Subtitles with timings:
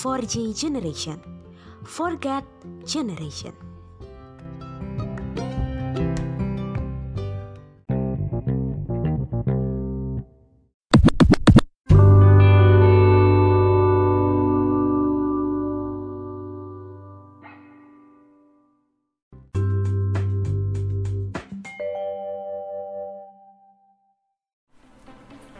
[0.00, 1.20] 4G generation.
[1.84, 2.44] Forget
[2.88, 3.52] generation.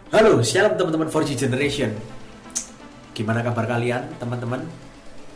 [0.08, 2.19] Halo, shalom teman-teman 4G Generation.
[3.10, 4.62] Gimana kabar kalian, teman-teman?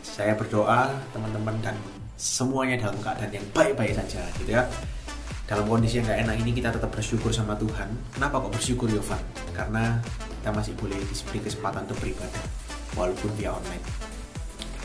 [0.01, 1.75] Saya berdoa teman-teman dan
[2.15, 4.63] semuanya dalam keadaan yang baik-baik saja, gitu ya.
[5.45, 7.85] Dalam kondisi yang gak enak ini kita tetap bersyukur sama Tuhan.
[8.15, 9.21] Kenapa kok bersyukur Yovan?
[9.53, 10.01] Karena
[10.41, 12.43] kita masih boleh diberi kesempatan untuk beribadah,
[12.97, 13.85] walaupun via online.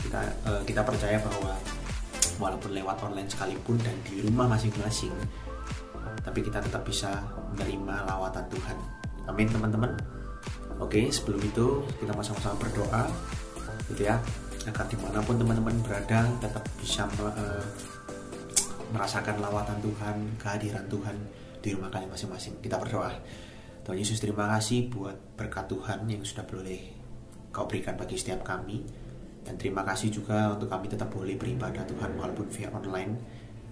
[0.05, 1.53] Kita eh, kita percaya bahwa
[2.37, 5.13] walaupun lewat online sekalipun dan di rumah masing-masing,
[6.21, 8.77] tapi kita tetap bisa menerima lawatan Tuhan.
[9.29, 10.20] Amin teman-teman.
[10.79, 13.09] Oke, sebelum itu kita sama-sama berdoa,
[13.91, 14.21] gitu ya,
[14.69, 17.65] agar di mana pun teman-teman berada tetap bisa eh,
[18.93, 21.15] merasakan lawatan Tuhan, kehadiran Tuhan
[21.59, 22.59] di rumah kalian masing-masing.
[22.63, 23.11] Kita berdoa.
[23.81, 27.01] Tuhan Yesus terima kasih buat berkat Tuhan yang sudah boleh
[27.51, 28.79] Kau berikan bagi setiap kami.
[29.43, 33.13] Dan terima kasih juga untuk kami tetap boleh beribadah Tuhan walaupun via online.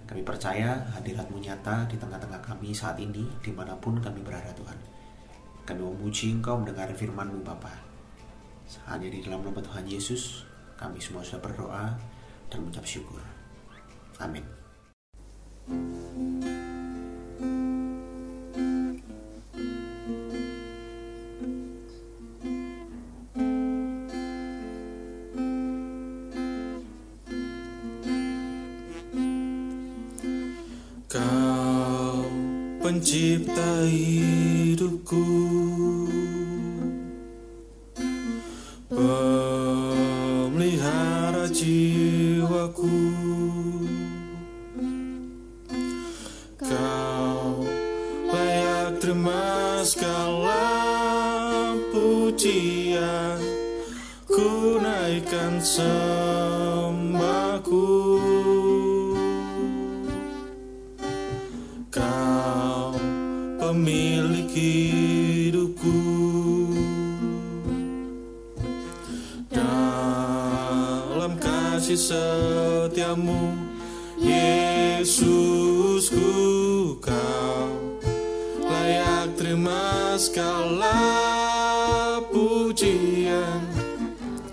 [0.03, 4.98] Kami percaya hadiratmu nyata di tengah-tengah kami saat ini di mana pun kami berada Tuhan.
[5.69, 7.69] Kami memuji Engkau mendengar firman-Mu Bapa.
[8.89, 10.41] Hanya di dalam nama Tuhan Yesus,
[10.73, 11.93] kami semua sudah berdoa
[12.49, 13.21] dan mengucap syukur.
[14.17, 14.41] Amin.
[63.79, 65.95] Pemilik hidupku.
[69.47, 73.55] Dalam kasih setiamu
[74.19, 75.39] Yesusku
[76.99, 77.71] kau
[78.67, 80.99] Layak terima segala
[82.35, 83.63] pujian.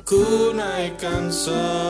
[0.06, 1.85] Ku naikkan sembahku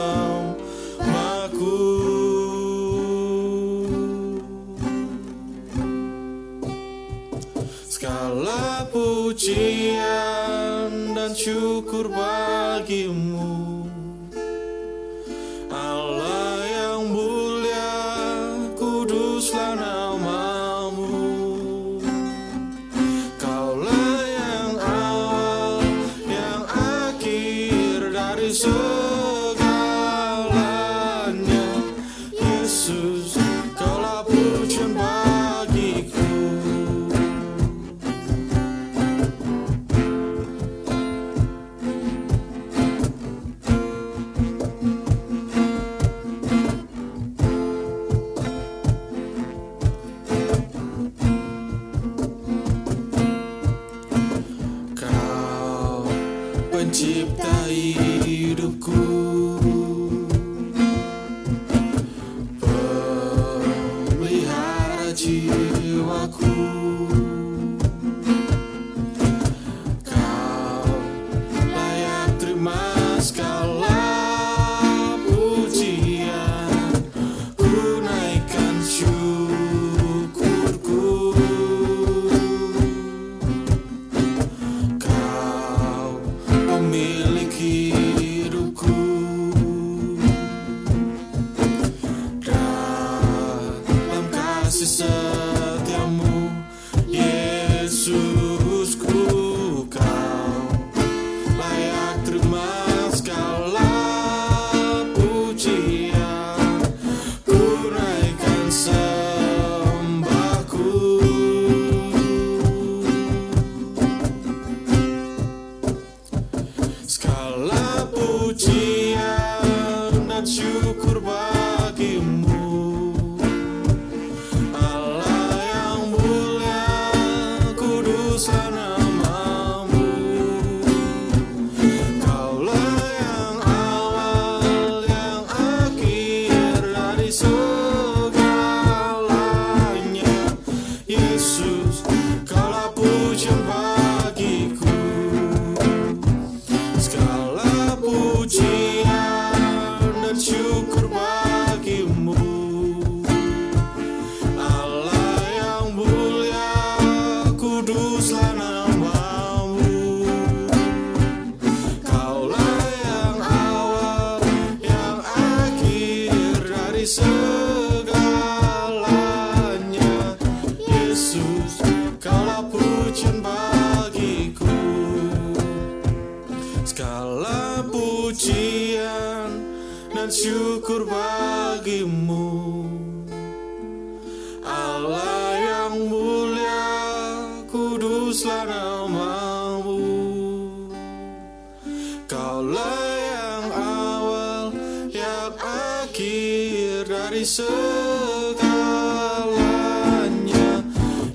[192.27, 194.75] Kaulah yang awal
[195.15, 198.67] Yang akhir dari segalanya.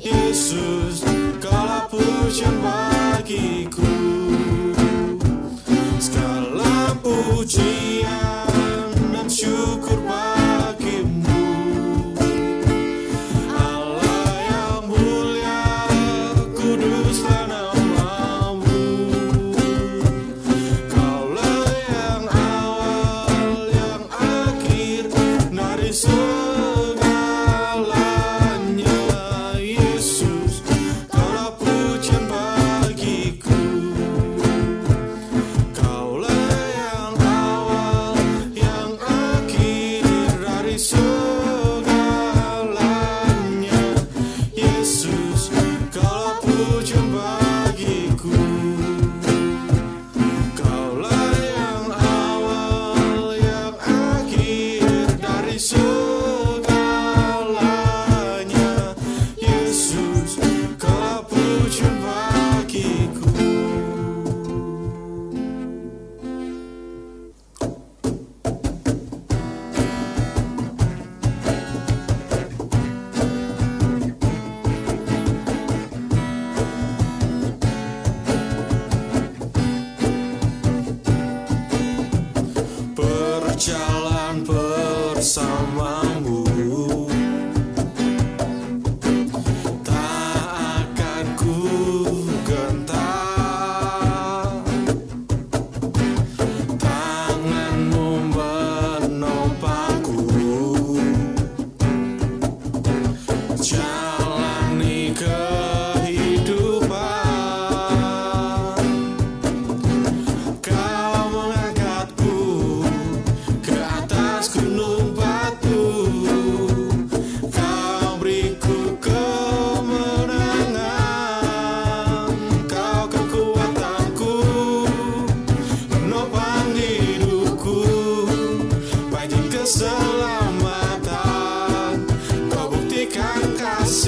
[0.04, 1.08] Yesus
[1.40, 3.88] Kaulah pujian bagiku.
[5.96, 8.01] Segala pujian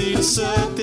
[0.03, 0.82] seed.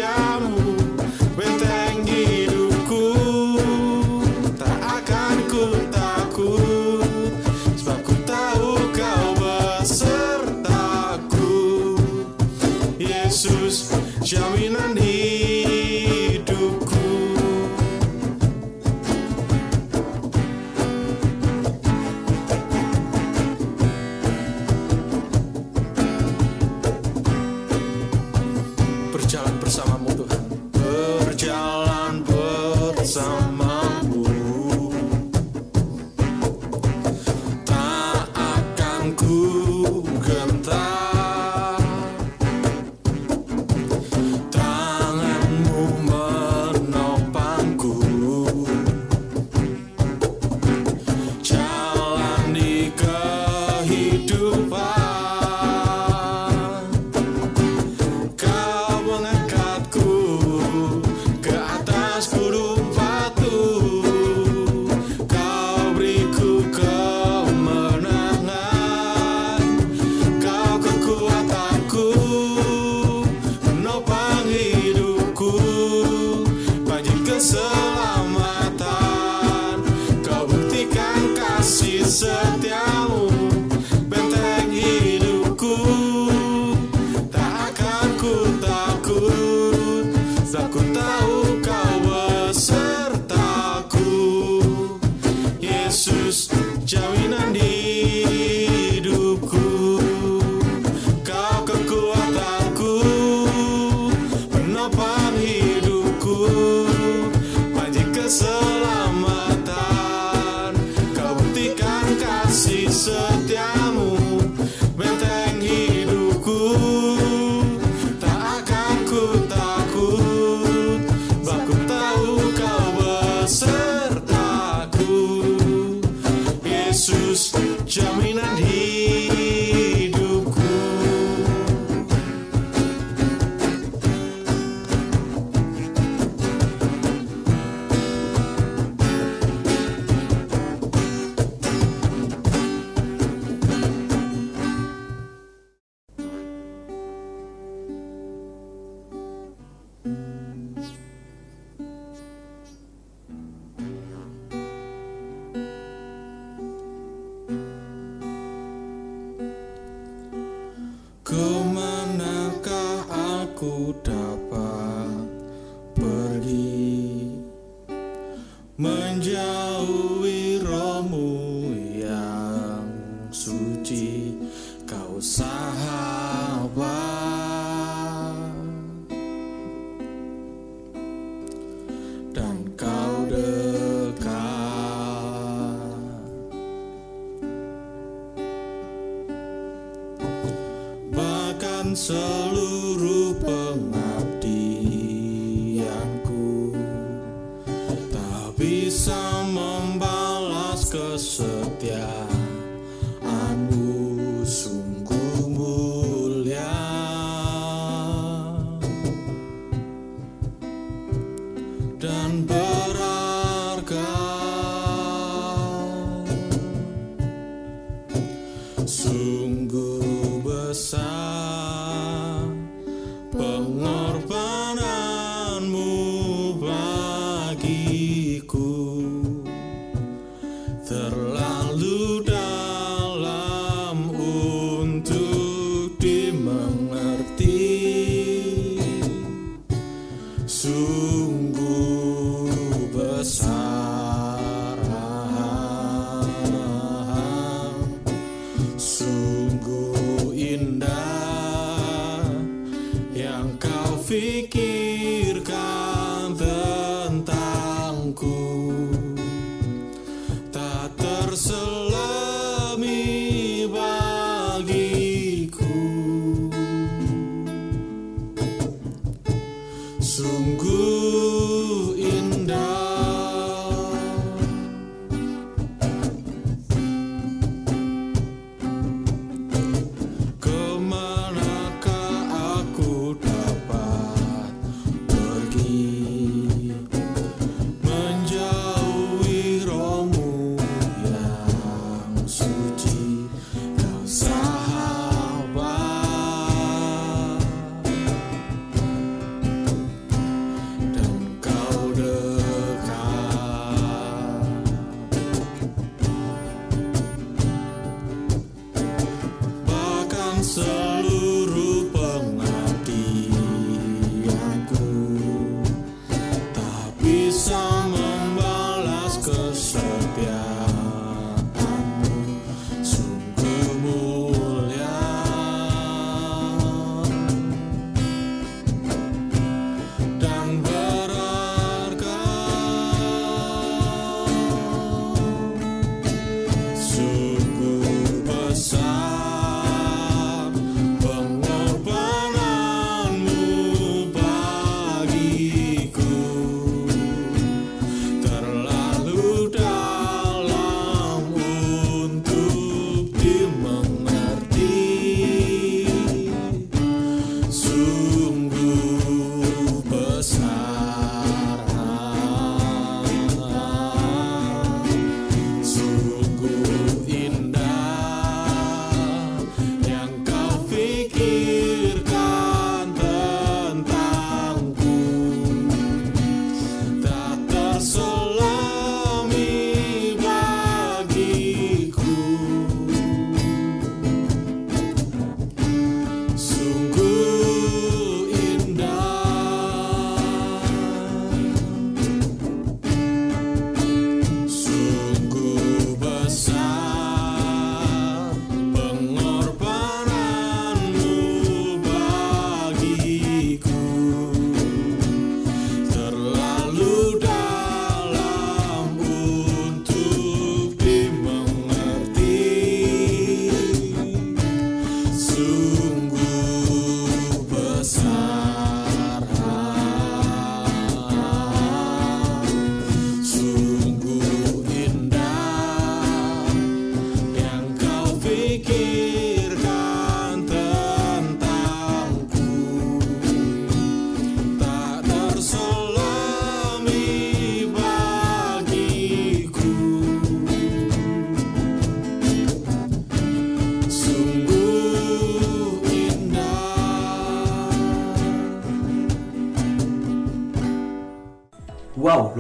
[218.91, 219.20] Sungguh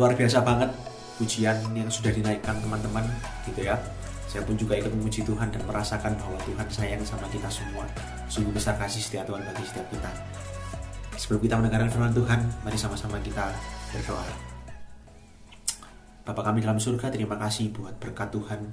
[0.00, 0.72] luar biasa banget
[1.20, 3.04] pujian yang sudah dinaikkan teman-teman
[3.44, 3.76] gitu ya.
[4.24, 7.84] Saya pun juga ikut memuji Tuhan dan merasakan bahwa Tuhan sayang sama kita semua.
[8.32, 10.08] Sungguh besar kasih setia Tuhan bagi setiap kita.
[11.20, 13.52] Sebelum kita mendengarkan firman Tuhan, mari sama-sama kita
[13.92, 14.24] berdoa.
[16.24, 18.72] Bapak kami dalam surga, terima kasih buat berkat Tuhan.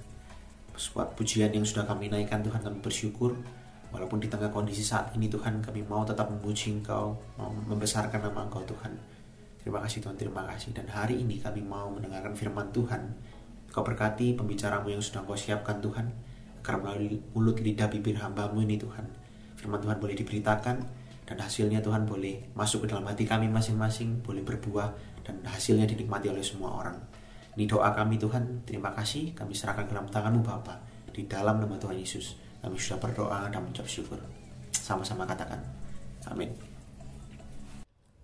[0.96, 3.36] Buat pujian yang sudah kami naikkan Tuhan, kami bersyukur.
[3.92, 8.48] Walaupun di tengah kondisi saat ini Tuhan, kami mau tetap memuji Engkau, mau membesarkan nama
[8.48, 9.17] Engkau Tuhan.
[9.68, 10.72] Terima kasih Tuhan, terima kasih.
[10.72, 13.04] Dan hari ini kami mau mendengarkan firman Tuhan.
[13.68, 16.08] Kau berkati pembicaramu yang sudah Kau siapkan Tuhan.
[16.64, 19.04] Agar melalui mulut lidah bibir hambamu ini Tuhan.
[19.60, 20.76] Firman Tuhan boleh diberitakan
[21.28, 24.88] dan hasilnya Tuhan boleh masuk ke dalam hati kami masing-masing, boleh berbuah
[25.28, 26.96] dan hasilnya dinikmati oleh semua orang.
[27.60, 30.80] Ini doa kami Tuhan, terima kasih kami serahkan ke dalam tanganmu Bapa
[31.12, 32.40] di dalam nama Tuhan Yesus.
[32.64, 34.16] Kami sudah berdoa dan mengucap syukur.
[34.72, 35.60] Sama-sama katakan.
[36.32, 36.77] Amin.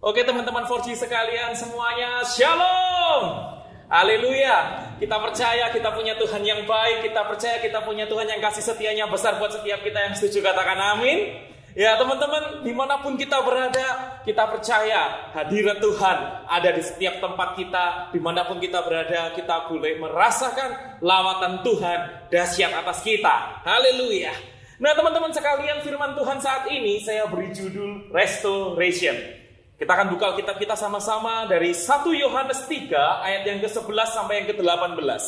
[0.03, 3.39] Oke teman-teman 4G sekalian semuanya, Shalom.
[3.87, 4.83] Haleluya.
[4.99, 9.07] Kita percaya kita punya Tuhan yang baik, kita percaya kita punya Tuhan yang kasih setianya
[9.07, 11.47] besar buat setiap kita yang setuju katakan amin.
[11.71, 16.17] Ya teman-teman, di mana pun kita berada, kita percaya hadirat Tuhan
[16.51, 22.27] ada di setiap tempat kita, di mana pun kita berada, kita boleh merasakan lawatan Tuhan
[22.27, 23.63] dahsyat atas kita.
[23.63, 24.35] Haleluya.
[24.83, 29.42] Nah teman-teman sekalian, firman Tuhan saat ini saya beri judul Restoration.
[29.73, 32.93] Kita akan buka kitab kita sama-sama dari 1 Yohanes 3
[33.25, 35.23] ayat yang ke-11 sampai yang ke-18.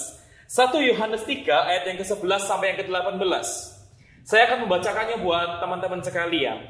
[0.46, 3.46] 1 Yohanes 3 ayat yang ke-11 sampai yang ke-18.
[4.22, 6.62] Saya akan membacakannya buat teman-teman sekalian.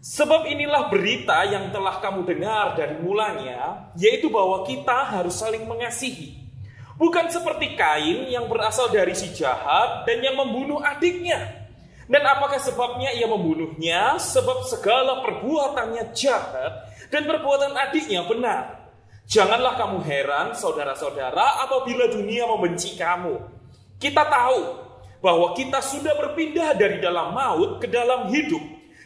[0.00, 6.40] Sebab inilah berita yang telah kamu dengar dari mulanya, yaitu bahwa kita harus saling mengasihi.
[6.96, 11.68] Bukan seperti Kain yang berasal dari si jahat dan yang membunuh adiknya.
[12.04, 14.20] Dan apakah sebabnya ia membunuhnya?
[14.20, 18.90] Sebab segala perbuatannya jahat dan perbuatan adiknya benar.
[19.30, 23.38] Janganlah kamu heran, saudara-saudara, apabila dunia membenci kamu.
[24.02, 24.60] Kita tahu
[25.22, 28.60] bahwa kita sudah berpindah dari dalam maut ke dalam hidup,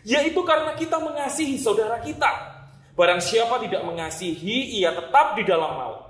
[0.09, 2.57] yaitu karena kita mengasihi saudara kita.
[2.97, 6.01] Barang siapa tidak mengasihi, ia tetap di dalam maut.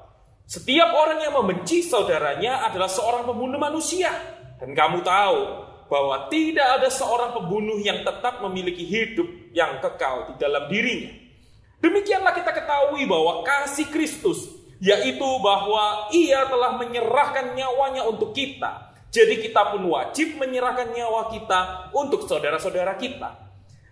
[0.49, 4.09] Setiap orang yang membenci saudaranya adalah seorang pembunuh manusia.
[4.57, 5.41] Dan kamu tahu
[5.93, 11.28] bahwa tidak ada seorang pembunuh yang tetap memiliki hidup yang kekal di dalam dirinya.
[11.79, 14.51] Demikianlah kita ketahui bahwa kasih Kristus,
[14.83, 21.91] yaitu bahwa ia telah menyerahkan nyawanya untuk kita, jadi kita pun wajib menyerahkan nyawa kita
[21.97, 23.49] untuk saudara-saudara kita.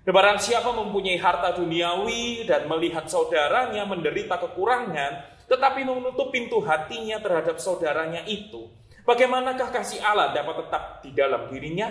[0.06, 7.18] Dan barang siapa mempunyai harta duniawi dan melihat saudaranya menderita kekurangan, tetapi menutup pintu hatinya
[7.18, 8.70] terhadap saudaranya itu,
[9.02, 11.90] bagaimanakah kasih Allah dapat tetap di dalam dirinya?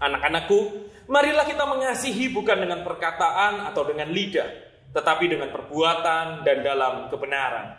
[0.00, 7.06] Anak-anakku, marilah kita mengasihi bukan dengan perkataan atau dengan lidah, tetapi dengan perbuatan dan dalam
[7.06, 7.78] kebenaran.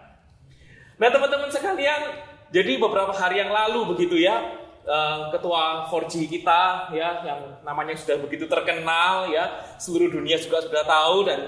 [0.95, 2.01] Nah teman-teman sekalian,
[2.53, 4.37] jadi beberapa hari yang lalu begitu ya,
[4.85, 9.49] eh, ketua 4G kita ya yang namanya sudah begitu terkenal ya,
[9.81, 11.39] seluruh dunia juga sudah tahu dan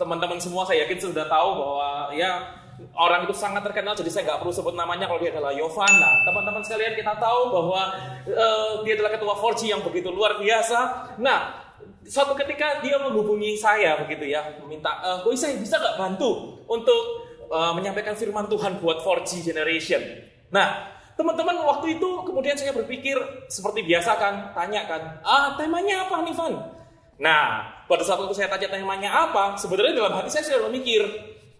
[0.00, 2.60] teman-teman semua saya yakin sudah tahu bahwa ya
[2.96, 5.92] orang itu sangat terkenal jadi saya nggak perlu sebut namanya kalau dia adalah Yovan.
[6.00, 7.82] Nah, teman-teman sekalian kita tahu bahwa
[8.24, 10.78] eh, dia adalah ketua 4G yang begitu luar biasa.
[11.20, 11.69] Nah,
[12.10, 17.30] suatu ketika dia menghubungi saya begitu ya, meminta, eh, kok saya bisa nggak bantu untuk
[17.46, 20.02] eh, menyampaikan firman Tuhan buat 4G generation.
[20.50, 23.14] Nah, teman-teman waktu itu kemudian saya berpikir
[23.46, 26.54] seperti biasa kan, tanya kan, ah temanya apa nih Van?
[27.22, 27.46] Nah,
[27.86, 31.06] pada saat itu saya tanya temanya apa, sebenarnya dalam hati saya sudah memikir,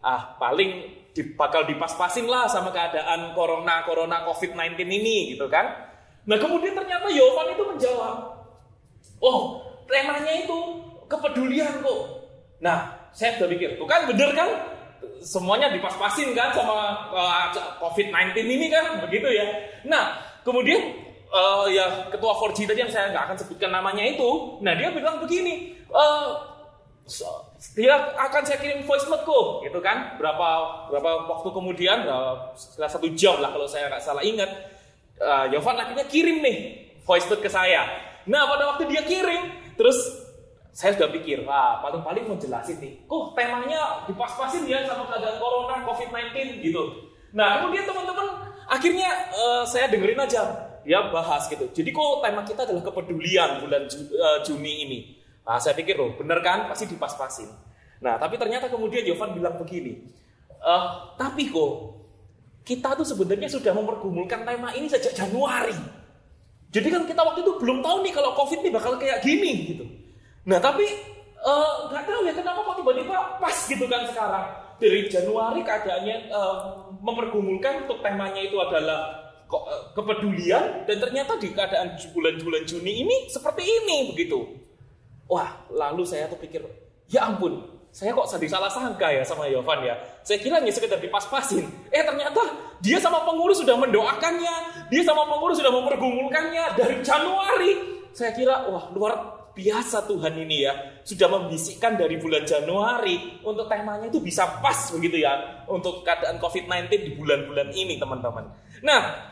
[0.03, 0.99] ah paling
[1.39, 5.91] bakal dipas-pasin lah sama keadaan corona, corona COVID-19 ini gitu kan.
[6.27, 8.17] Nah kemudian ternyata Yovan itu menjawab,
[9.21, 10.59] oh temanya itu
[11.11, 12.01] kepedulian kok.
[12.63, 14.51] Nah, saya sudah pikir, tuh kan bener kan?
[15.21, 19.47] semuanya dipas-pasin kan sama uh, COVID-19 ini kan begitu ya.
[19.85, 20.97] Nah, kemudian
[21.29, 25.21] uh, ya ketua 4G tadi yang saya nggak akan sebutkan namanya itu, nah dia bilang
[25.21, 26.41] begini, uh,
[27.77, 30.17] dia akan saya kirim voice note kok, gitu kan?
[30.17, 30.49] Berapa
[30.89, 34.49] berapa waktu kemudian, uh, setelah satu jam lah kalau saya nggak salah ingat,
[35.21, 36.57] uh, Yovan akhirnya kirim nih
[37.05, 37.85] voice note ke saya.
[38.25, 39.97] Nah pada waktu dia kirim, terus
[40.71, 45.83] saya sudah pikir, wah paling-paling mau jelasin nih, kok temanya dipas-pasin ya sama keadaan corona,
[45.89, 46.83] COVID-19 gitu.
[47.35, 48.27] Nah kemudian teman-teman,
[48.69, 50.47] akhirnya uh, saya dengerin aja,
[50.87, 51.67] dia bahas gitu.
[51.75, 54.99] Jadi kok tema kita adalah kepedulian bulan Ju, uh, Juni ini.
[55.43, 57.51] Nah saya pikir loh, bener kan, pasti dipas-pasin.
[58.05, 60.07] Nah tapi ternyata kemudian Jovan bilang begini,
[60.63, 61.99] uh, tapi kok
[62.63, 66.00] kita tuh sebenarnya sudah mempergumulkan tema ini sejak Januari.
[66.71, 69.85] Jadi kan kita waktu itu belum tahu nih kalau COVID ini bakal kayak gini gitu.
[70.47, 70.87] Nah tapi
[71.91, 74.47] nggak uh, tahu ya kenapa kok tiba-tiba pas gitu kan sekarang
[74.79, 76.57] dari Januari keadaannya uh,
[77.03, 79.19] mempergumulkan untuk temanya itu adalah
[79.51, 79.59] ke
[79.99, 84.39] kepedulian dan ternyata di keadaan bulan-bulan Juni ini seperti ini begitu.
[85.27, 86.63] Wah lalu saya tuh pikir
[87.11, 89.99] ya ampun saya kok jadi salah sangka ya sama Yovan ya.
[90.23, 91.67] Saya kira hanya sekedar dipas-pasin.
[91.91, 92.39] Eh ternyata
[92.79, 97.71] dia sama pengurus sudah mendoakannya, dia sama pengurus sudah mempergumulkannya dari Januari.
[98.15, 100.73] Saya kira wah luar biasa Tuhan ini ya
[101.03, 106.87] sudah membisikkan dari bulan Januari untuk temanya itu bisa pas begitu ya untuk keadaan COVID-19
[106.95, 108.47] di bulan-bulan ini teman-teman.
[108.87, 109.30] Nah,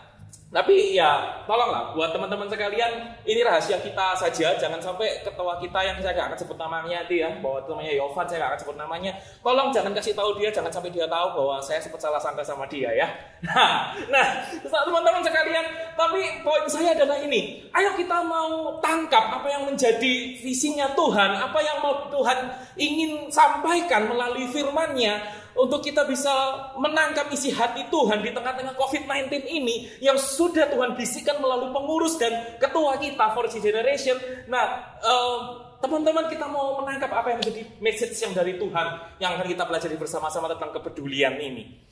[0.49, 4.57] tapi ya tolonglah buat teman-teman sekalian ini rahasia kita saja.
[4.57, 8.25] Jangan sampai ketua kita yang saya nggak akan sebut namanya itu ya bahwa namanya Yovan
[8.25, 9.13] saya nggak akan sebut namanya.
[9.45, 12.65] Tolong jangan kasih tahu dia jangan sampai dia tahu bahwa saya sempat salah sangka sama
[12.65, 13.09] dia ya.
[13.45, 14.27] Nah nah
[14.65, 15.67] teman-teman sekalian
[16.01, 17.69] tapi poin saya adalah ini.
[17.77, 22.49] Ayo kita mau tangkap apa yang menjadi visinya Tuhan apa yang mau Tuhan
[22.81, 26.31] ingin sampaikan melalui firman-Nya untuk kita bisa
[26.79, 32.57] menangkap isi hati Tuhan di tengah-tengah COVID-19 ini yang sudah Tuhan bisikan melalui pengurus dan
[32.63, 34.15] ketua kita for Generation.
[34.47, 35.39] Nah, eh,
[35.83, 38.87] teman-teman kita mau menangkap apa yang menjadi message yang dari Tuhan
[39.19, 41.83] yang akan kita pelajari bersama-sama tentang kepedulian ini.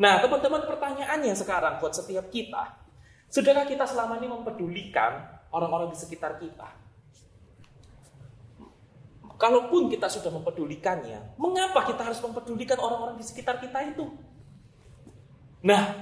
[0.00, 2.72] Nah, teman-teman pertanyaannya sekarang buat setiap kita,
[3.28, 6.79] sudahkah kita selama ini mempedulikan orang-orang di sekitar kita?
[9.40, 14.04] Kalaupun kita sudah mempedulikannya, mengapa kita harus mempedulikan orang-orang di sekitar kita itu?
[15.64, 15.96] Nah,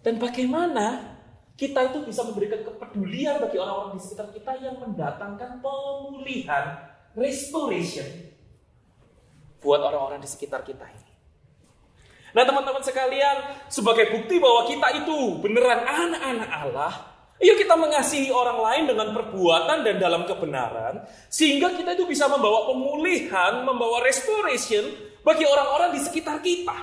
[0.00, 1.18] dan bagaimana
[1.58, 6.64] kita itu bisa memberikan kepedulian bagi orang-orang di sekitar kita yang mendatangkan pemulihan,
[7.12, 8.06] restoration
[9.58, 11.12] buat orang-orang di sekitar kita ini.
[12.30, 16.92] Nah teman-teman sekalian, sebagai bukti bahwa kita itu beneran anak-anak Allah,
[17.38, 22.66] Yuk kita mengasihi orang lain dengan perbuatan dan dalam kebenaran, sehingga kita itu bisa membawa
[22.66, 24.90] pemulihan, membawa restoration
[25.22, 26.74] bagi orang-orang di sekitar kita.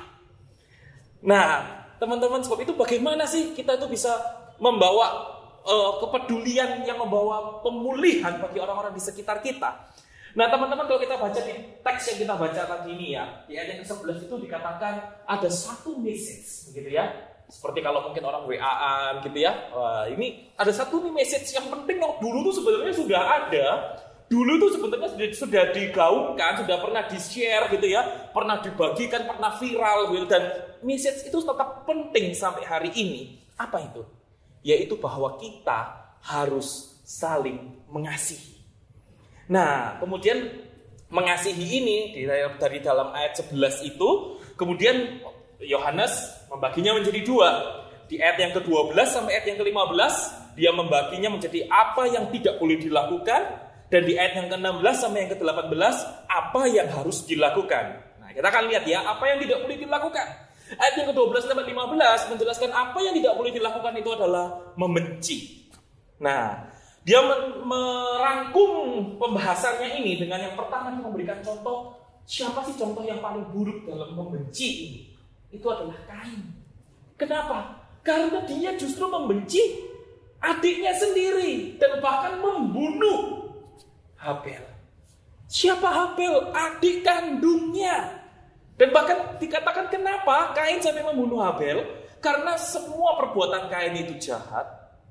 [1.27, 1.59] Nah,
[1.99, 4.15] teman-teman, sebab itu bagaimana sih kita itu bisa
[4.55, 5.27] membawa
[5.67, 9.91] uh, kepedulian yang membawa pemulihan bagi orang-orang di sekitar kita?
[10.39, 11.51] Nah, teman-teman, kalau kita baca di
[11.83, 14.93] teks yang kita baca tadi ini ya, di ayat yang ke-11 itu dikatakan
[15.27, 19.53] ada satu message, begitu ya, seperti kalau mungkin orang WA-an gitu ya.
[19.71, 23.67] Wah, ini ada satu nih message yang penting yang dulu tuh sebenarnya sudah ada.
[24.25, 28.01] Dulu tuh sebenarnya sudah, sudah digaungkan, sudah pernah di-share gitu ya,
[28.33, 30.43] pernah dibagikan, pernah viral gitu dan
[30.81, 33.37] message itu tetap penting sampai hari ini.
[33.53, 34.01] Apa itu?
[34.65, 38.57] Yaitu bahwa kita harus saling mengasihi.
[39.45, 40.49] Nah, kemudian
[41.13, 41.97] mengasihi ini
[42.57, 45.21] dari dalam ayat 11 itu, kemudian
[45.67, 46.13] Yohanes
[46.49, 47.49] membaginya menjadi dua.
[48.05, 50.13] Di ayat yang ke-12 sampai ayat yang ke-15,
[50.53, 53.41] dia membaginya menjadi apa yang tidak boleh dilakukan,
[53.89, 55.95] dan di ayat yang ke-16 sampai yang ke-18,
[56.29, 57.97] apa yang harus dilakukan.
[58.21, 60.27] Nah, kita akan lihat ya, apa yang tidak boleh dilakukan.
[60.77, 64.45] Ayat yang ke-12 sampai 15 menjelaskan apa yang tidak boleh dilakukan itu adalah
[64.77, 65.37] membenci.
[66.21, 66.73] Nah,
[67.05, 67.21] dia
[67.61, 68.71] merangkum
[69.21, 71.93] pembahasannya ini dengan yang pertama dia memberikan contoh
[72.25, 75.01] siapa sih contoh yang paling buruk dalam membenci ini
[75.55, 76.43] itu adalah Kain.
[77.15, 77.79] Kenapa?
[78.03, 79.59] Karena dia justru membenci
[80.43, 83.49] adiknya sendiri dan bahkan membunuh
[84.19, 84.61] Habel.
[85.47, 86.51] Siapa Habel?
[86.51, 88.25] Adik kandungnya.
[88.75, 91.81] Dan bahkan dikatakan kenapa Kain sampai membunuh Habel?
[92.19, 94.65] Karena semua perbuatan Kain itu jahat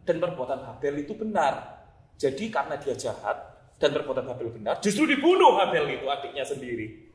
[0.05, 1.83] dan perbuatan Habel itu benar.
[2.21, 7.11] Jadi karena dia jahat dan perbuatan Habel benar, justru dibunuh Habel itu adiknya sendiri.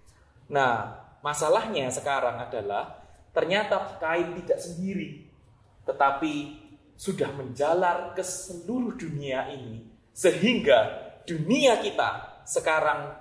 [0.51, 0.91] Nah,
[1.23, 2.99] masalahnya sekarang adalah
[3.39, 5.31] Ternyata kain tidak sendiri,
[5.87, 6.59] tetapi
[6.99, 13.15] sudah menjalar ke seluruh dunia ini, sehingga dunia kita sekarang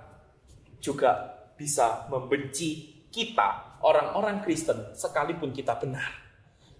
[0.83, 6.11] juga bisa membenci kita, orang-orang Kristen, sekalipun kita benar.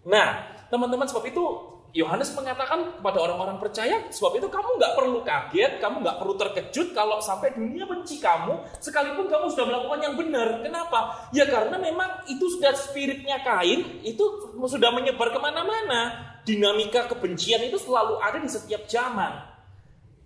[0.04, 1.45] Nah, teman-teman, sebab itu
[1.89, 6.93] Yohanes mengatakan kepada orang-orang percaya, sebab itu kamu nggak perlu kaget, kamu nggak perlu terkejut
[6.93, 10.62] kalau sampai dunia benci kamu, sekalipun kamu sudah melakukan yang benar.
[10.62, 11.30] Kenapa?
[11.34, 14.21] Ya karena memang itu sudah spiritnya kain, itu
[14.54, 16.30] sudah menyebar ke mana-mana.
[16.45, 19.49] Dinamika kebencian itu selalu ada di setiap zaman.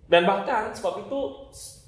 [0.04, 1.20] Dan bahkan sebab itu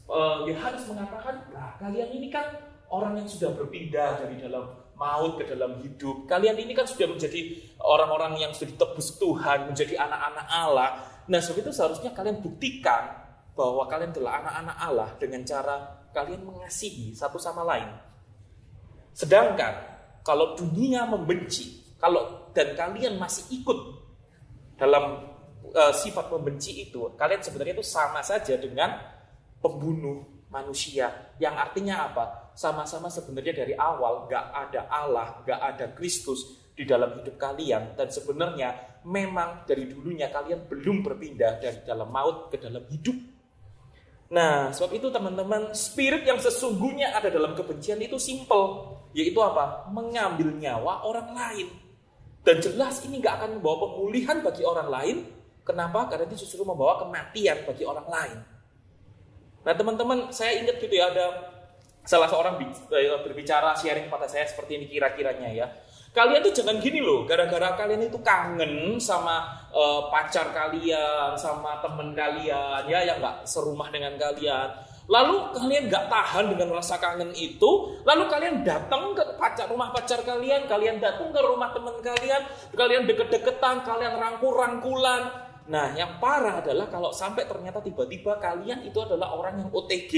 [0.08, 2.48] eh, Yohanes mengatakan, nah kalian ini kan
[2.88, 6.24] orang yang sudah berpindah dari dalam maut ke dalam hidup.
[6.24, 7.54] Kalian ini kan sudah menjadi
[7.84, 10.90] orang-orang yang sudah ditebus Tuhan, menjadi anak-anak Allah.
[11.28, 13.12] Nah, sebab itu seharusnya kalian buktikan
[13.52, 15.76] bahwa kalian adalah anak-anak Allah dengan cara
[16.12, 17.88] kalian mengasihi satu sama lain.
[19.12, 19.72] Sedangkan
[20.24, 23.78] kalau dunia membenci, kalau dan kalian masih ikut
[24.80, 25.24] dalam
[25.72, 28.96] uh, sifat membenci itu, kalian sebenarnya itu sama saja dengan
[29.60, 31.32] pembunuh manusia.
[31.40, 32.45] Yang artinya apa?
[32.56, 38.08] Sama-sama sebenarnya dari awal gak ada Allah, gak ada Kristus di dalam hidup kalian dan
[38.08, 43.16] sebenarnya memang dari dulunya kalian belum berpindah dari dalam maut ke dalam hidup.
[44.26, 49.86] Nah, sebab itu teman-teman, spirit yang sesungguhnya ada dalam kebencian itu simple, yaitu apa?
[49.94, 51.68] Mengambil nyawa orang lain.
[52.42, 55.16] Dan jelas ini nggak akan membawa pemulihan bagi orang lain.
[55.62, 56.10] Kenapa?
[56.10, 58.38] Karena itu justru membawa kematian bagi orang lain.
[59.62, 61.26] Nah, teman-teman, saya ingat gitu ya ada
[62.06, 65.66] salah seorang eh, berbicara sharing kepada saya seperti ini kira-kiranya ya.
[66.16, 72.16] Kalian tuh jangan gini loh, gara-gara kalian itu kangen sama eh, pacar kalian, sama temen
[72.16, 74.70] kalian, ya yang nggak serumah dengan kalian.
[75.06, 80.18] Lalu kalian nggak tahan dengan rasa kangen itu, lalu kalian datang ke pacar rumah pacar
[80.26, 82.42] kalian, kalian datang ke rumah teman kalian,
[82.74, 85.46] kalian deket-deketan, kalian rangkul-rangkulan.
[85.66, 90.14] Nah, yang parah adalah kalau sampai ternyata tiba-tiba kalian itu adalah orang yang OTG,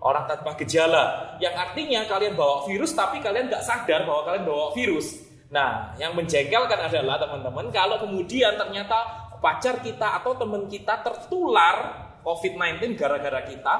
[0.00, 4.66] orang tanpa gejala, yang artinya kalian bawa virus tapi kalian nggak sadar bahwa kalian bawa
[4.76, 5.24] virus.
[5.46, 12.98] Nah, yang menjengkelkan adalah teman-teman kalau kemudian ternyata pacar kita atau teman kita tertular COVID-19
[12.98, 13.74] gara-gara kita,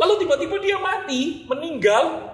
[0.00, 2.24] lalu tiba-tiba dia mati, meninggal,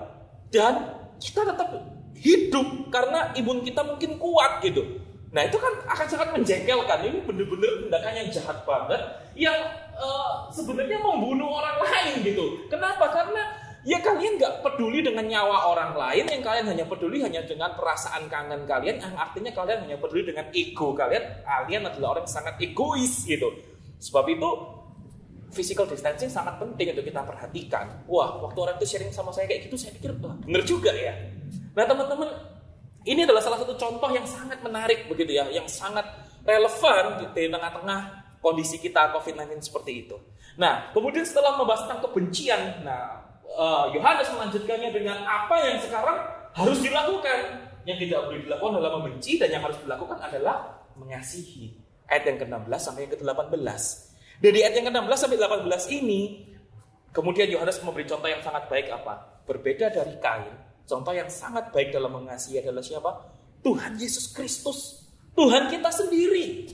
[0.54, 1.68] dan kita tetap
[2.16, 5.02] hidup karena imun kita mungkin kuat gitu.
[5.34, 6.98] Nah itu kan akan sangat menjengkelkan.
[7.04, 9.00] Ini bener-bener tindakan yang jahat banget,
[9.36, 9.58] yang
[9.96, 12.68] eh, sebenarnya membunuh orang lain gitu.
[12.68, 13.08] Kenapa?
[13.10, 13.42] Karena
[13.86, 18.26] ya kalian nggak peduli dengan nyawa orang lain, yang kalian hanya peduli hanya dengan perasaan
[18.26, 21.22] kangen kalian, yang artinya kalian hanya peduli dengan ego kalian.
[21.46, 23.48] Kalian adalah orang yang sangat egois gitu.
[23.96, 24.50] Sebab itu
[25.54, 28.04] physical distancing sangat penting untuk kita perhatikan.
[28.10, 31.16] Wah, waktu orang itu sharing sama saya kayak gitu, saya pikir, wah bener juga ya.
[31.72, 32.28] Nah teman-teman,
[33.06, 36.04] ini adalah salah satu contoh yang sangat menarik begitu ya, yang sangat
[36.42, 40.14] relevan di di tengah-tengah kondisi kita COVID-19 seperti itu.
[40.54, 46.16] Nah, kemudian setelah membahas tentang kebencian, nah eh, Yohanes melanjutkannya dengan apa yang sekarang
[46.54, 47.66] harus dilakukan.
[47.86, 51.74] Yang tidak boleh dilakukan adalah membenci dan yang harus dilakukan adalah mengasihi.
[52.06, 53.82] Ayat yang ke-16 sampai yang ke-18.
[54.42, 56.20] Dari ayat yang ke-16 sampai 18 ini,
[57.14, 59.42] kemudian Yohanes memberi contoh yang sangat baik apa?
[59.46, 63.10] Berbeda dari Kain, contoh yang sangat baik dalam mengasihi adalah siapa?
[63.62, 65.06] Tuhan Yesus Kristus.
[65.38, 66.66] Tuhan kita sendiri.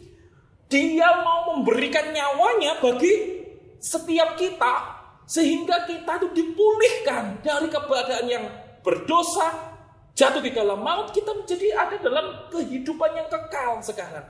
[0.72, 3.44] Dia mau memberikan nyawanya bagi
[3.76, 8.44] setiap kita sehingga kita itu dipulihkan dari keadaan yang
[8.80, 9.76] berdosa,
[10.16, 14.26] jatuh di dalam maut, kita menjadi ada dalam kehidupan yang kekal sekarang.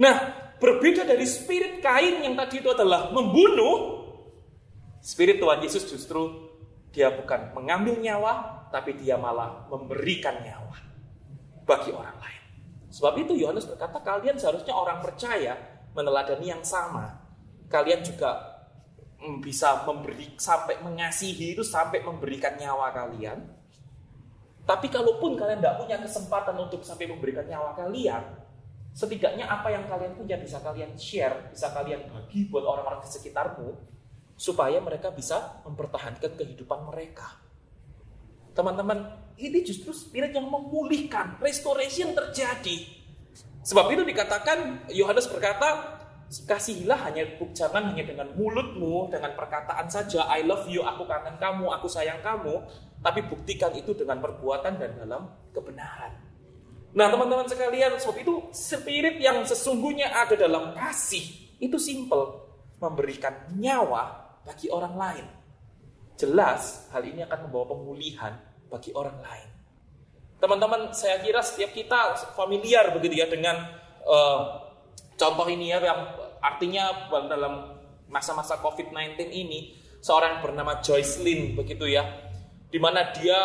[0.00, 0.16] Nah,
[0.56, 4.04] berbeda dari spirit Kain yang tadi itu adalah membunuh,
[5.04, 6.52] spirit Tuhan Yesus justru
[6.92, 10.76] dia bukan mengambil nyawa, tapi dia malah memberikan nyawa
[11.64, 12.35] bagi orang lain.
[12.96, 15.52] Sebab itu Yohanes berkata, kalian seharusnya orang percaya
[15.92, 17.12] meneladani yang sama.
[17.68, 18.56] Kalian juga
[19.20, 23.36] mm, bisa memberi sampai mengasihi itu sampai memberikan nyawa kalian.
[24.64, 28.24] Tapi kalaupun kalian tidak punya kesempatan untuk sampai memberikan nyawa kalian,
[28.96, 33.76] setidaknya apa yang kalian punya bisa kalian share, bisa kalian bagi buat orang-orang di sekitarmu,
[34.40, 37.44] supaya mereka bisa mempertahankan kehidupan mereka.
[38.56, 42.88] Teman-teman, ini justru spirit yang memulihkan, restoration terjadi.
[43.66, 50.42] Sebab itu dikatakan Yohanes berkata, kasihilah hanya jangan hanya dengan mulutmu, dengan perkataan saja, I
[50.42, 52.64] love you, aku kangen kamu, aku sayang kamu,
[53.04, 55.22] tapi buktikan itu dengan perbuatan dan dalam
[55.52, 56.16] kebenaran.
[56.96, 61.28] Nah, teman-teman sekalian, sebab itu spirit yang sesungguhnya ada dalam kasih
[61.60, 62.48] itu simple,
[62.80, 65.26] memberikan nyawa bagi orang lain.
[66.16, 68.32] Jelas hal ini akan membawa pemulihan
[68.68, 69.50] bagi orang lain.
[70.36, 73.56] Teman-teman, saya kira setiap kita familiar begitu ya dengan
[74.04, 74.40] eh,
[75.16, 76.00] contoh ini ya yang
[76.44, 79.74] artinya dalam masa-masa COVID-19 ini
[80.04, 82.04] seorang yang bernama Joyce Lin begitu ya,
[82.70, 83.38] di mana dia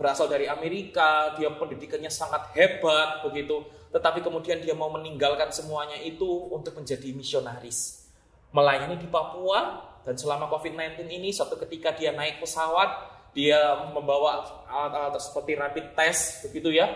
[0.00, 3.60] berasal dari Amerika, dia pendidikannya sangat hebat begitu,
[3.92, 8.08] tetapi kemudian dia mau meninggalkan semuanya itu untuk menjadi misionaris,
[8.48, 13.58] melayani di Papua dan selama COVID-19 ini suatu ketika dia naik pesawat, dia
[13.94, 16.90] membawa alat-alat seperti rapid test begitu ya,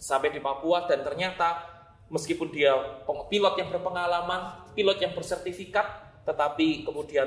[0.00, 1.60] sampai di Papua dan ternyata
[2.08, 2.72] meskipun dia
[3.04, 5.86] pilot yang berpengalaman, pilot yang bersertifikat,
[6.24, 7.26] tetapi kemudian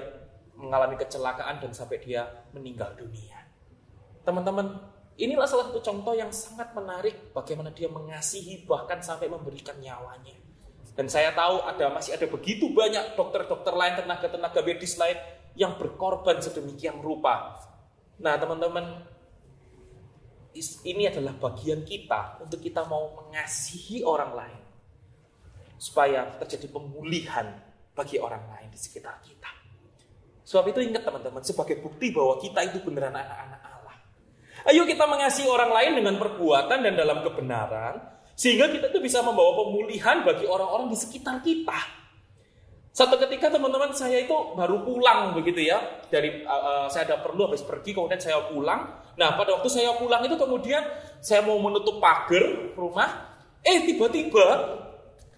[0.58, 3.46] mengalami kecelakaan dan sampai dia meninggal dunia.
[4.26, 4.74] Teman-teman,
[5.16, 10.34] inilah salah satu contoh yang sangat menarik bagaimana dia mengasihi bahkan sampai memberikan nyawanya.
[10.98, 15.18] Dan saya tahu ada masih ada begitu banyak dokter-dokter lain, tenaga-tenaga medis lain
[15.54, 17.54] yang berkorban sedemikian rupa.
[18.18, 19.06] Nah, teman-teman,
[20.86, 24.62] ini adalah bagian kita untuk kita mau mengasihi orang lain
[25.78, 27.62] supaya terjadi pemulihan
[27.94, 29.50] bagi orang lain di sekitar kita.
[30.42, 33.98] Sebab itu ingat teman-teman, sebagai bukti bahwa kita itu beneran anak-anak Allah.
[34.66, 38.02] Ayo kita mengasihi orang lain dengan perbuatan dan dalam kebenaran,
[38.34, 42.07] sehingga kita itu bisa membawa pemulihan bagi orang-orang di sekitar kita.
[42.98, 45.78] Satu ketika teman-teman saya itu baru pulang begitu ya
[46.10, 48.90] dari uh, uh, saya ada perlu habis pergi kemudian saya pulang.
[49.22, 50.82] Nah pada waktu saya pulang itu kemudian
[51.22, 54.82] saya mau menutup pagar rumah, eh tiba-tiba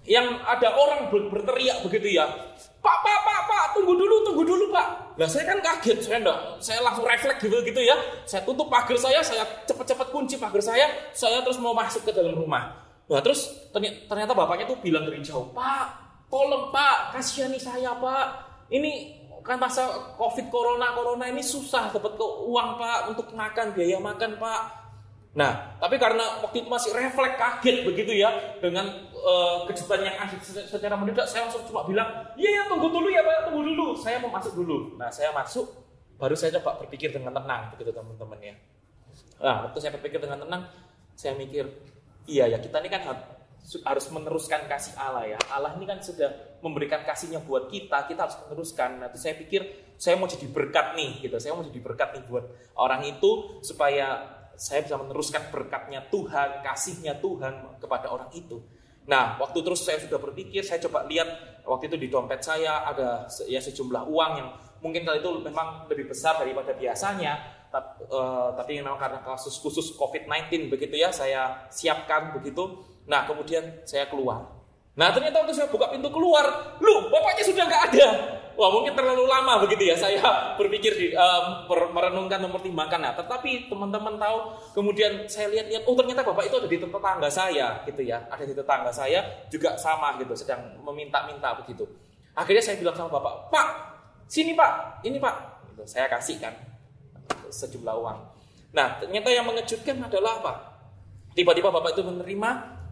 [0.07, 2.31] yang ada orang ber- berteriak begitu ya,
[2.79, 5.19] Pak Pak Pak Pak tunggu dulu tunggu dulu Pak.
[5.19, 7.99] Nah saya kan kaget saya enggak, saya langsung refleks gitu gitu ya.
[8.23, 12.39] Saya tutup pagar saya, saya cepat-cepat kunci pagar saya, saya terus mau masuk ke dalam
[12.39, 12.71] rumah.
[13.11, 18.25] Nah terus ternyata, bapaknya tuh bilang dari jauh, Pak tolong Pak, kasihani saya Pak.
[18.69, 24.37] Ini kan masa covid corona corona ini susah dapat uang Pak untuk makan biaya makan
[24.37, 24.61] Pak.
[25.29, 30.65] Nah, tapi karena waktu itu masih refleks kaget begitu ya dengan eh, kejutan yang se-
[30.65, 34.17] secara mendadak, saya langsung cuma bilang, iya ya tunggu dulu ya Pak, tunggu dulu, saya
[34.17, 34.97] mau masuk dulu.
[34.97, 35.69] Nah, saya masuk,
[36.17, 38.55] baru saya coba berpikir dengan tenang begitu teman-teman ya.
[39.39, 40.65] Nah, waktu saya berpikir dengan tenang,
[41.13, 41.65] saya mikir,
[42.25, 43.01] iya ya kita ini kan
[43.85, 45.39] harus meneruskan kasih Allah ya.
[45.53, 48.97] Allah ini kan sudah memberikan kasihnya buat kita, kita harus meneruskan.
[48.97, 51.37] Nah, terus saya pikir saya mau jadi berkat nih gitu.
[51.37, 52.45] Saya mau jadi berkat nih buat
[52.79, 58.59] orang itu supaya saya bisa meneruskan berkatnya Tuhan, kasihnya Tuhan kepada orang itu.
[59.07, 63.25] Nah, waktu terus saya sudah berpikir, saya coba lihat waktu itu di dompet saya ada
[63.47, 64.49] ya sejumlah uang yang
[64.83, 67.39] mungkin kali itu memang lebih besar daripada biasanya,
[67.73, 68.05] tapi,
[68.53, 72.85] tapi memang karena kasus khusus COVID-19 begitu ya, saya siapkan begitu.
[73.09, 74.45] Nah, kemudian saya keluar.
[74.93, 78.07] Nah, ternyata waktu saya buka pintu keluar, lu bapaknya sudah nggak ada.
[78.59, 79.95] Wah, mungkin terlalu lama begitu ya.
[79.95, 80.19] Saya
[80.59, 81.07] berpikir di
[81.65, 82.99] mer- merenungkan, mempertimbangkan.
[82.99, 84.37] Nah, tetapi teman-teman tahu,
[84.75, 88.27] kemudian saya lihat-lihat, oh ternyata bapak itu ada di tetangga saya, gitu ya.
[88.27, 91.87] Ada di tetangga saya juga sama gitu, sedang meminta-minta begitu.
[92.35, 93.67] Akhirnya saya bilang sama bapak, Pak,
[94.27, 95.35] sini Pak, ini Pak.
[95.71, 96.53] Gitu, saya kasih kan
[97.47, 98.19] sejumlah uang.
[98.75, 100.53] Nah, ternyata yang mengejutkan adalah apa?
[101.31, 102.49] Tiba-tiba bapak itu menerima,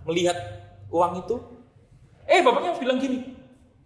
[0.08, 0.38] melihat
[0.90, 1.36] uang itu,
[2.28, 3.24] Eh bapaknya bilang gini,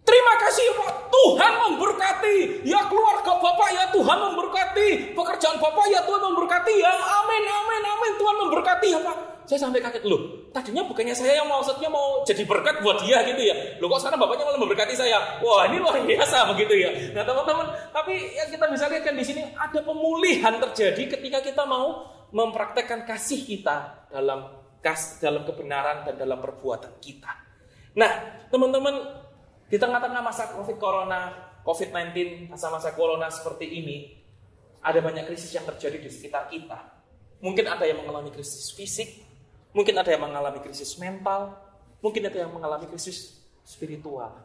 [0.02, 0.66] terima kasih
[1.14, 2.66] Tuhan memberkati.
[2.66, 5.14] Ya keluarga Bapak ya Tuhan memberkati.
[5.14, 6.90] Pekerjaan Bapak ya Tuhan memberkati ya.
[6.90, 8.12] Amin, amin, amin.
[8.18, 9.16] Tuhan memberkati ya Pak.
[9.46, 10.50] Saya sampai kaget loh.
[10.50, 13.54] Tadinya bukannya saya yang maksudnya mau jadi berkat buat dia gitu ya.
[13.78, 15.38] Loh kok sekarang bapaknya malah memberkati saya.
[15.38, 16.90] Wah ini luar biasa begitu ya.
[17.14, 21.62] Nah teman-teman, tapi yang kita bisa lihat kan di sini ada pemulihan terjadi ketika kita
[21.62, 27.30] mau mempraktekkan kasih kita dalam kas dalam kebenaran dan dalam perbuatan kita.
[27.94, 28.98] Nah, teman-teman,
[29.70, 31.30] di tengah-tengah masa Covid Corona,
[31.62, 33.96] COVID-19, masa-masa Corona seperti ini,
[34.82, 36.98] ada banyak krisis yang terjadi di sekitar kita.
[37.38, 39.22] Mungkin ada yang mengalami krisis fisik,
[39.70, 41.54] mungkin ada yang mengalami krisis mental,
[42.02, 44.42] mungkin ada yang mengalami krisis spiritual.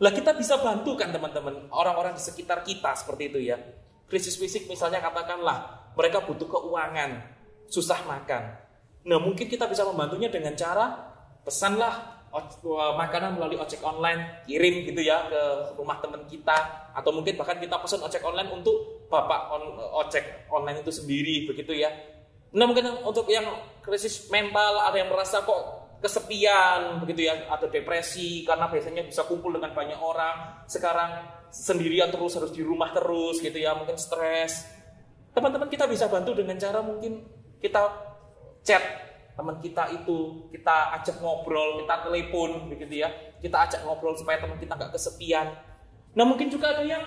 [0.00, 3.60] Lah kita bisa bantu kan teman-teman, orang-orang di sekitar kita seperti itu ya.
[4.10, 7.30] Krisis fisik misalnya katakanlah, mereka butuh keuangan,
[7.70, 8.58] susah makan.
[9.06, 10.92] Nah mungkin kita bisa membantunya dengan cara
[11.40, 12.60] pesanlah oj-
[12.96, 15.42] makanan melalui ojek online kirim gitu ya ke
[15.76, 16.90] rumah teman kita.
[16.92, 19.62] Atau mungkin bahkan kita pesan ojek online untuk bapak on,
[20.04, 21.90] ojek online itu sendiri begitu ya.
[22.50, 23.46] Nah mungkin untuk yang
[23.80, 29.52] krisis mental ada yang merasa kok kesepian begitu ya atau depresi karena biasanya bisa kumpul
[29.54, 30.66] dengan banyak orang.
[30.66, 34.66] Sekarang sendirian terus harus di rumah terus gitu ya mungkin stres.
[35.30, 37.22] Teman-teman kita bisa bantu dengan cara mungkin
[37.62, 38.09] kita
[38.66, 38.82] chat
[39.40, 43.08] teman kita itu kita ajak ngobrol kita telepon begitu ya.
[43.40, 45.56] Kita ajak ngobrol supaya teman kita nggak kesepian.
[46.12, 47.00] Nah mungkin juga ada yang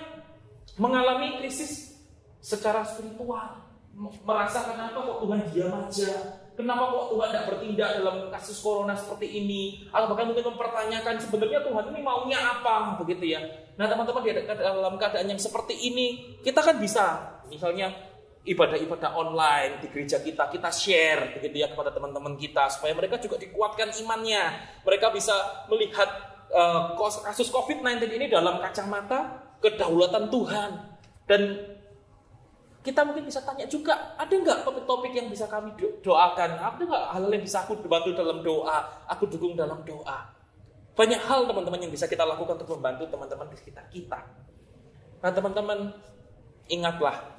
[0.74, 1.94] mengalami krisis
[2.42, 3.62] secara spiritual.
[4.26, 6.42] Merasa kenapa kok Tuhan diam aja?
[6.54, 9.86] Kenapa kok Tuhan tidak bertindak dalam kasus corona seperti ini?
[9.94, 13.42] Atau bahkan mungkin mempertanyakan sebenarnya Tuhan ini maunya apa begitu ya.
[13.78, 17.94] Nah teman-teman di dalam keadaan yang seperti ini kita kan bisa misalnya
[18.44, 23.40] ibadah-ibadah online di gereja kita kita share begitu ya kepada teman-teman kita supaya mereka juga
[23.40, 24.44] dikuatkan imannya.
[24.84, 26.08] Mereka bisa melihat
[26.94, 30.70] kos- kasus COVID-19 ini dalam kacamata kedaulatan Tuhan.
[31.24, 31.42] Dan
[32.84, 36.60] kita mungkin bisa tanya juga ada nggak topik-topik yang bisa kami do- doakan?
[36.60, 40.20] Ada nggak hal yang bisa aku bantu dalam doa aku dukung dalam doa?
[40.94, 44.20] Banyak hal teman-teman yang bisa kita lakukan untuk membantu teman-teman di sekitar kita.
[45.24, 45.96] Nah teman-teman
[46.68, 47.33] ingatlah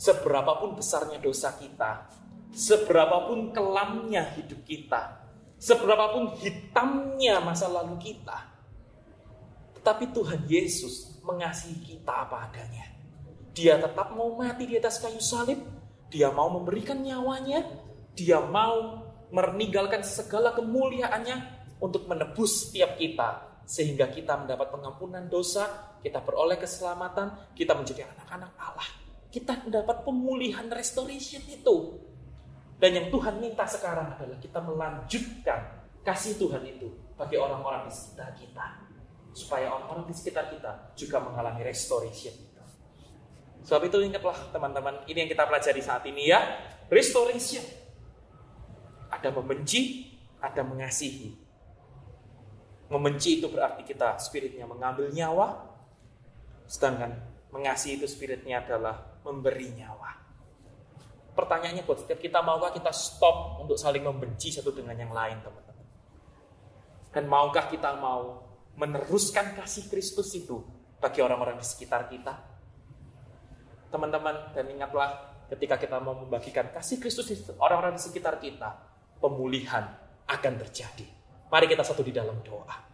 [0.00, 2.08] seberapapun besarnya dosa kita,
[2.56, 5.28] seberapapun kelamnya hidup kita,
[5.60, 8.48] seberapapun hitamnya masa lalu kita,
[9.76, 12.88] tetapi Tuhan Yesus mengasihi kita apa adanya.
[13.52, 15.60] Dia tetap mau mati di atas kayu salib,
[16.08, 17.68] dia mau memberikan nyawanya,
[18.16, 23.28] dia mau meninggalkan segala kemuliaannya untuk menebus setiap kita
[23.68, 28.99] sehingga kita mendapat pengampunan dosa, kita beroleh keselamatan, kita menjadi anak-anak Allah
[29.30, 32.02] kita mendapat pemulihan restoration itu.
[32.80, 35.60] Dan yang Tuhan minta sekarang adalah kita melanjutkan
[36.02, 38.66] kasih Tuhan itu bagi orang-orang di sekitar kita.
[39.30, 42.34] supaya orang-orang di sekitar kita juga mengalami restoration.
[43.62, 46.40] Sebab itu ingatlah teman-teman, ini yang kita pelajari saat ini ya,
[46.88, 47.62] restoration.
[49.12, 50.10] Ada membenci,
[50.40, 51.36] ada mengasihi.
[52.90, 55.62] Membenci itu berarti kita spiritnya mengambil nyawa,
[56.66, 60.10] sedangkan mengasihi itu spiritnya adalah memberi nyawa.
[61.30, 65.86] Pertanyaannya buat setiap kita, maukah kita stop untuk saling membenci satu dengan yang lain, teman-teman?
[67.10, 68.44] Dan maukah kita mau
[68.74, 70.62] meneruskan kasih Kristus itu
[70.98, 72.34] bagi orang-orang di sekitar kita?
[73.90, 75.08] Teman-teman, dan ingatlah
[75.50, 78.70] ketika kita mau membagikan kasih Kristus itu orang-orang di sekitar kita,
[79.18, 79.86] pemulihan
[80.26, 81.06] akan terjadi.
[81.50, 82.89] Mari kita satu di dalam doa.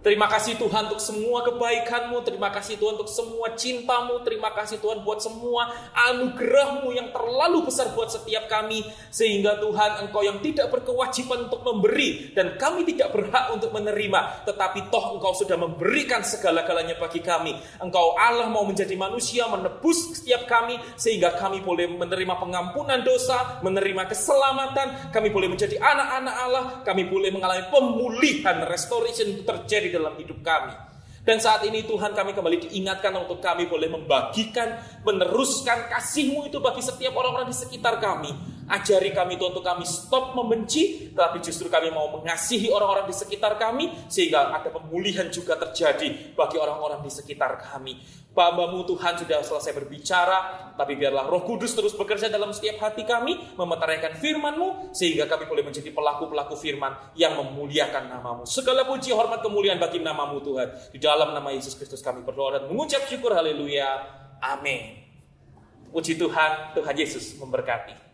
[0.00, 5.04] Terima kasih Tuhan untuk semua kebaikanmu, terima kasih Tuhan untuk semua cintamu, terima kasih Tuhan
[5.04, 8.80] buat semua anugerahmu yang terlalu besar buat setiap kami.
[9.12, 14.48] Sehingga Tuhan engkau yang tidak berkewajiban untuk memberi dan kami tidak berhak untuk menerima.
[14.48, 17.52] Tetapi toh engkau sudah memberikan segala-galanya bagi kami.
[17.84, 24.08] Engkau Allah mau menjadi manusia, menebus setiap kami sehingga kami boleh menerima pengampunan dosa, menerima
[24.08, 29.44] keselamatan, kami boleh menjadi anak-anak Allah, kami boleh mengalami pemulihan, restoration itu
[29.90, 30.72] dalam hidup kami.
[31.20, 36.80] Dan saat ini Tuhan kami kembali diingatkan untuk kami boleh membagikan, meneruskan kasih-Mu itu bagi
[36.80, 38.32] setiap orang-orang di sekitar kami.
[38.70, 43.58] Ajari kami Tuhan untuk kami stop membenci, tetapi justru kami mau mengasihi orang-orang di sekitar
[43.58, 47.98] kami, sehingga ada pemulihan juga terjadi bagi orang-orang di sekitar kami.
[48.30, 53.58] Bapamu Tuhan sudah selesai berbicara, tapi biarlah roh kudus terus bekerja dalam setiap hati kami,
[53.58, 58.46] memeteraikan firman-Mu, sehingga kami boleh menjadi pelaku-pelaku firman yang memuliakan namamu.
[58.46, 60.94] Segala puji, hormat, kemuliaan bagi namamu Tuhan.
[60.94, 63.98] Di dalam nama Yesus Kristus kami berdoa dan mengucap syukur, haleluya,
[64.38, 65.02] amin.
[65.90, 68.09] Puji Tuhan, Tuhan Yesus memberkati.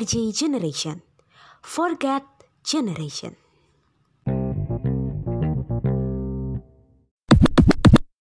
[0.00, 1.02] For J generation.
[1.60, 2.24] Forget
[2.64, 3.36] generation.